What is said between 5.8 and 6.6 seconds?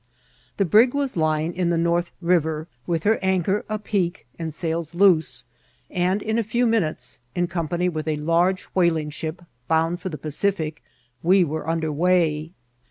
and in a